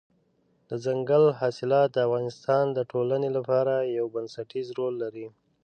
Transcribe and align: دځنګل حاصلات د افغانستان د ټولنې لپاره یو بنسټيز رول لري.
دځنګل 0.69 1.23
حاصلات 1.39 1.89
د 1.93 1.97
افغانستان 2.07 2.65
د 2.77 2.79
ټولنې 2.91 3.29
لپاره 3.37 3.73
یو 3.97 4.05
بنسټيز 4.15 4.67
رول 4.77 4.93
لري. 5.03 5.27